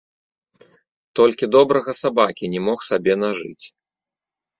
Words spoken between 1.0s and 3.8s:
Толькі добрага сабакі не мог сабе нажыць.